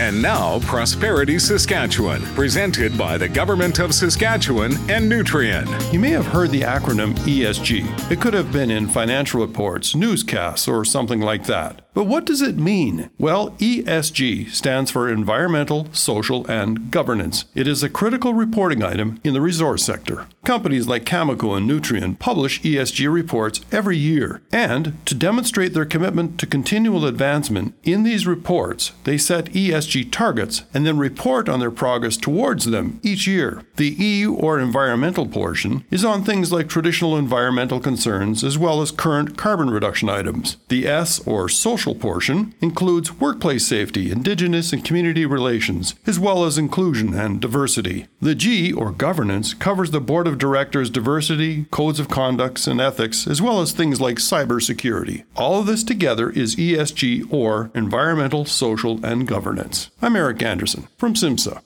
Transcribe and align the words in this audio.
And 0.00 0.20
now, 0.20 0.58
Prosperity 0.60 1.38
Saskatchewan, 1.38 2.20
presented 2.34 2.98
by 2.98 3.16
the 3.16 3.28
Government 3.28 3.78
of 3.78 3.94
Saskatchewan 3.94 4.72
and 4.90 5.10
Nutrien. 5.10 5.92
You 5.92 6.00
may 6.00 6.10
have 6.10 6.26
heard 6.26 6.50
the 6.50 6.62
acronym 6.62 7.14
ESG. 7.20 8.10
It 8.10 8.20
could 8.20 8.34
have 8.34 8.50
been 8.50 8.72
in 8.72 8.88
financial 8.88 9.40
reports, 9.40 9.94
newscasts, 9.94 10.66
or 10.66 10.84
something 10.84 11.20
like 11.20 11.44
that. 11.44 11.83
But 11.94 12.08
what 12.08 12.26
does 12.26 12.42
it 12.42 12.58
mean? 12.58 13.08
Well, 13.18 13.50
ESG 13.52 14.50
stands 14.50 14.90
for 14.90 15.08
Environmental, 15.08 15.86
Social, 15.92 16.44
and 16.50 16.90
Governance. 16.90 17.44
It 17.54 17.68
is 17.68 17.84
a 17.84 17.88
critical 17.88 18.34
reporting 18.34 18.82
item 18.82 19.20
in 19.22 19.32
the 19.32 19.40
resource 19.40 19.84
sector. 19.84 20.26
Companies 20.42 20.88
like 20.88 21.04
Cameco 21.04 21.56
and 21.56 21.70
Nutrien 21.70 22.18
publish 22.18 22.60
ESG 22.62 23.10
reports 23.12 23.60
every 23.70 23.96
year. 23.96 24.42
And 24.50 24.98
to 25.06 25.14
demonstrate 25.14 25.72
their 25.72 25.84
commitment 25.84 26.38
to 26.40 26.46
continual 26.46 27.06
advancement, 27.06 27.74
in 27.84 28.02
these 28.02 28.26
reports, 28.26 28.90
they 29.04 29.16
set 29.16 29.46
ESG 29.52 30.10
targets 30.10 30.64
and 30.74 30.84
then 30.84 30.98
report 30.98 31.48
on 31.48 31.60
their 31.60 31.70
progress 31.70 32.16
towards 32.16 32.64
them 32.64 32.98
each 33.04 33.28
year. 33.28 33.62
The 33.76 33.90
EU 33.90 34.34
or 34.34 34.58
environmental 34.58 35.28
portion 35.28 35.84
is 35.92 36.04
on 36.04 36.24
things 36.24 36.50
like 36.50 36.68
traditional 36.68 37.16
environmental 37.16 37.78
concerns 37.78 38.42
as 38.42 38.58
well 38.58 38.82
as 38.82 38.90
current 38.90 39.36
carbon 39.36 39.70
reduction 39.70 40.08
items. 40.08 40.56
The 40.68 40.88
S 40.88 41.20
or 41.26 41.48
social 41.48 41.83
social 41.84 42.00
portion 42.00 42.54
includes 42.62 43.12
workplace 43.12 43.66
safety, 43.66 44.10
indigenous 44.10 44.72
and 44.72 44.82
community 44.82 45.26
relations, 45.26 45.94
as 46.06 46.18
well 46.18 46.46
as 46.46 46.56
inclusion 46.56 47.12
and 47.12 47.42
diversity. 47.42 48.06
The 48.22 48.34
G, 48.34 48.72
or 48.72 48.90
governance, 48.90 49.52
covers 49.52 49.90
the 49.90 50.00
board 50.00 50.26
of 50.26 50.38
directors' 50.38 50.88
diversity, 50.88 51.66
codes 51.70 52.00
of 52.00 52.08
conducts, 52.08 52.66
and 52.66 52.80
ethics, 52.80 53.26
as 53.26 53.42
well 53.42 53.60
as 53.60 53.72
things 53.72 54.00
like 54.00 54.16
cybersecurity. 54.16 55.24
All 55.36 55.60
of 55.60 55.66
this 55.66 55.84
together 55.84 56.30
is 56.30 56.56
ESG, 56.56 57.30
or 57.30 57.70
environmental, 57.74 58.46
social, 58.46 59.04
and 59.04 59.28
governance. 59.28 59.90
I'm 60.00 60.16
Eric 60.16 60.42
Anderson 60.42 60.88
from 60.96 61.12
SIMSA. 61.12 61.60